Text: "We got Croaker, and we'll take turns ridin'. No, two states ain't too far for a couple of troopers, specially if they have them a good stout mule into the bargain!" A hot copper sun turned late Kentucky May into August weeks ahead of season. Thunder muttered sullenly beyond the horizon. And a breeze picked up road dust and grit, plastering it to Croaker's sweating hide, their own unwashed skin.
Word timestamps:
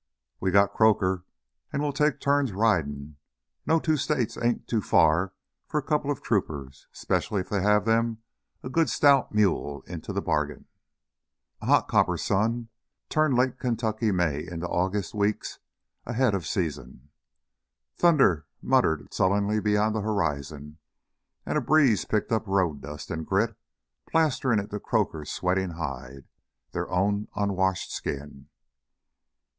"We 0.39 0.49
got 0.49 0.73
Croaker, 0.73 1.25
and 1.71 1.83
we'll 1.83 1.93
take 1.93 2.19
turns 2.19 2.51
ridin'. 2.53 3.17
No, 3.67 3.79
two 3.79 3.97
states 3.97 4.35
ain't 4.35 4.67
too 4.67 4.81
far 4.81 5.31
for 5.67 5.77
a 5.79 5.83
couple 5.83 6.09
of 6.09 6.23
troopers, 6.23 6.87
specially 6.91 7.39
if 7.41 7.49
they 7.49 7.61
have 7.61 7.85
them 7.85 8.17
a 8.63 8.69
good 8.71 8.89
stout 8.89 9.31
mule 9.31 9.83
into 9.85 10.11
the 10.11 10.19
bargain!" 10.19 10.65
A 11.61 11.67
hot 11.67 11.87
copper 11.87 12.17
sun 12.17 12.69
turned 13.09 13.35
late 13.37 13.59
Kentucky 13.59 14.11
May 14.11 14.39
into 14.39 14.65
August 14.67 15.13
weeks 15.13 15.59
ahead 16.07 16.33
of 16.33 16.47
season. 16.47 17.09
Thunder 17.95 18.47
muttered 18.59 19.13
sullenly 19.13 19.59
beyond 19.59 19.93
the 19.93 20.01
horizon. 20.01 20.79
And 21.45 21.59
a 21.59 21.61
breeze 21.61 22.05
picked 22.05 22.31
up 22.31 22.47
road 22.47 22.81
dust 22.81 23.11
and 23.11 23.23
grit, 23.23 23.55
plastering 24.09 24.57
it 24.57 24.71
to 24.71 24.79
Croaker's 24.79 25.29
sweating 25.31 25.73
hide, 25.73 26.27
their 26.71 26.89
own 26.89 27.27
unwashed 27.35 27.91
skin. 27.93 28.47